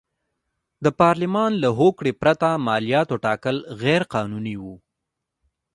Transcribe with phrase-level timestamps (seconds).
[0.83, 4.63] د پارلمان له هوکړې پرته مالیاتو ټاکل غیر قانوني و.